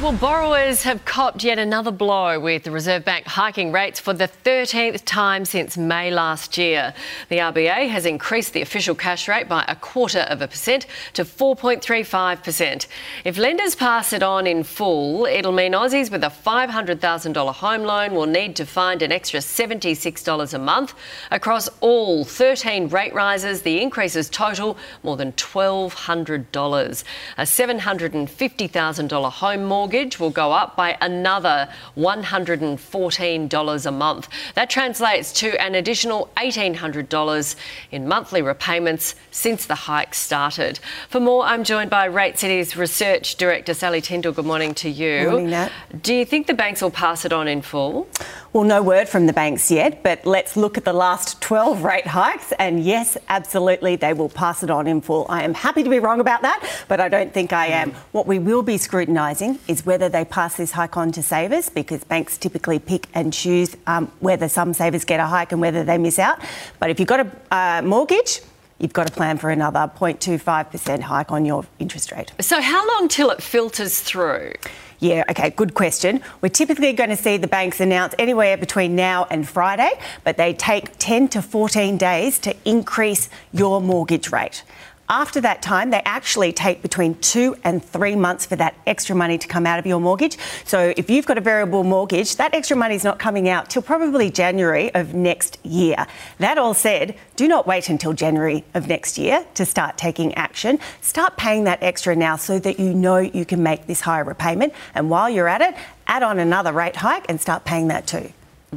[0.00, 4.28] Well, borrowers have copped yet another blow with the Reserve Bank hiking rates for the
[4.28, 6.94] 13th time since May last year.
[7.30, 11.24] The RBA has increased the official cash rate by a quarter of a percent to
[11.24, 12.86] 4.35%.
[13.24, 18.14] If lenders pass it on in full, it'll mean Aussies with a $500,000 home loan
[18.14, 20.94] will need to find an extra $76 a month.
[21.32, 27.04] Across all 13 rate rises, the increases total more than $1,200.
[27.36, 31.66] A $750,000 home mortgage mortgage will go up by another
[31.96, 34.28] $114 a month.
[34.54, 37.56] That translates to an additional $1,800
[37.90, 40.78] in monthly repayments since the hike started.
[41.08, 44.32] For more, I'm joined by RateCity's Research Director Sally Tindall.
[44.32, 45.30] Good morning to you.
[45.30, 45.72] Morning, Nat.
[46.02, 48.08] Do you think the banks will pass it on in full?
[48.52, 52.06] Well, no word from the banks yet, but let's look at the last 12 rate
[52.06, 52.52] hikes.
[52.58, 55.26] And yes, absolutely, they will pass it on in full.
[55.28, 57.92] I am happy to be wrong about that, but I don't think I am.
[58.12, 62.04] What we will be scrutinising is whether they pass this hike on to savers, because
[62.04, 65.98] banks typically pick and choose um, whether some savers get a hike and whether they
[65.98, 66.40] miss out.
[66.78, 68.40] But if you've got a uh, mortgage,
[68.78, 72.32] you've got to plan for another 0.25% hike on your interest rate.
[72.40, 74.52] So, how long till it filters through?
[75.00, 76.20] Yeah, okay, good question.
[76.40, 79.92] We're typically going to see the banks announce anywhere between now and Friday,
[80.24, 84.64] but they take 10 to 14 days to increase your mortgage rate.
[85.10, 89.38] After that time, they actually take between two and three months for that extra money
[89.38, 90.36] to come out of your mortgage.
[90.66, 93.80] So if you've got a variable mortgage, that extra money is not coming out till
[93.80, 96.06] probably January of next year.
[96.40, 100.78] That all said, do not wait until January of next year to start taking action.
[101.00, 104.74] Start paying that extra now so that you know you can make this higher repayment.
[104.94, 105.74] And while you're at it,
[106.06, 108.32] add on another rate hike and start paying that too.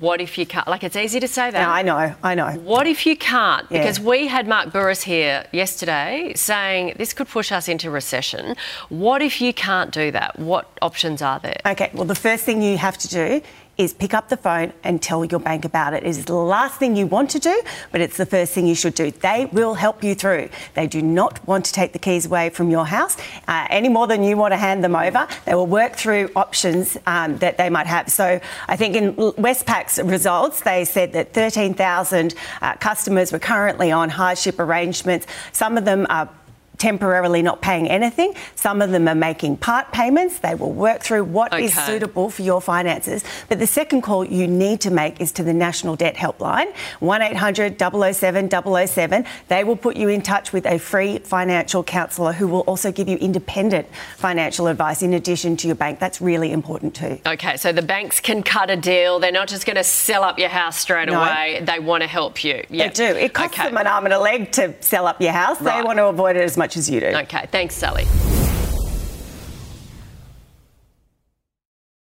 [0.00, 0.66] What if you can't?
[0.66, 1.62] Like, it's easy to say that.
[1.62, 2.50] No, I know, I know.
[2.54, 3.66] What if you can't?
[3.70, 3.78] Yeah.
[3.78, 8.56] Because we had Mark Bouris here yesterday saying this could push us into recession.
[8.88, 10.40] What if you can't do that?
[10.40, 11.60] What options are there?
[11.64, 13.42] Okay, well, the first thing you have to do
[13.78, 16.02] is pick up the phone and tell your bank about it.
[16.02, 18.74] It is the last thing you want to do, but it's the first thing you
[18.74, 19.10] should do.
[19.10, 20.48] They will help you through.
[20.74, 23.16] They do not want to take the keys away from your house
[23.48, 25.28] uh, any more than you want to hand them over.
[25.44, 28.10] They will work through options um, that they might have.
[28.10, 34.08] So I think in Westpac's results, they said that 13,000 uh, customers were currently on
[34.08, 35.26] hardship arrangements.
[35.52, 36.28] Some of them are
[36.78, 38.34] temporarily not paying anything.
[38.54, 40.38] Some of them are making part payments.
[40.40, 41.64] They will work through what okay.
[41.64, 43.24] is suitable for your finances.
[43.48, 46.72] But the second call you need to make is to the National Debt Helpline,
[47.02, 49.24] 800 007 007.
[49.48, 53.08] They will put you in touch with a free financial counsellor who will also give
[53.08, 55.98] you independent financial advice in addition to your bank.
[55.98, 57.20] That's really important too.
[57.26, 59.18] Okay, so the banks can cut a deal.
[59.18, 61.20] They're not just going to sell up your house straight no.
[61.20, 61.62] away.
[61.64, 62.64] They want to help you.
[62.68, 62.94] Yep.
[62.94, 63.18] They do.
[63.18, 63.68] It costs okay.
[63.68, 65.60] them an arm and a leg to sell up your house.
[65.60, 65.78] Right.
[65.80, 67.06] They want to avoid it as much much as you do.
[67.06, 68.45] Okay, thanks, Sally.